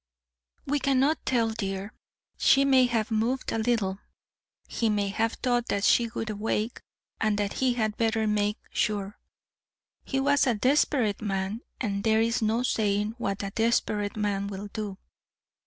"We 0.65 0.79
cannot 0.79 1.23
tell, 1.27 1.49
dear. 1.51 1.93
She 2.35 2.65
may 2.65 2.87
have 2.87 3.11
moved 3.11 3.51
a 3.51 3.59
little. 3.59 3.99
He 4.67 4.89
may 4.89 5.09
have 5.09 5.33
thought 5.33 5.67
that 5.67 5.83
she 5.83 6.07
would 6.15 6.31
wake, 6.39 6.81
and 7.19 7.37
that 7.37 7.59
he 7.61 7.75
had 7.75 7.97
better 7.97 8.25
make 8.25 8.57
sure. 8.71 9.19
He 10.03 10.19
was 10.19 10.47
a 10.47 10.55
desperate 10.55 11.21
man, 11.21 11.61
and 11.79 12.03
there 12.03 12.19
is 12.19 12.41
no 12.41 12.63
saying 12.63 13.13
what 13.19 13.43
a 13.43 13.51
desperate 13.51 14.17
man 14.17 14.47
will 14.47 14.69
do. 14.73 14.97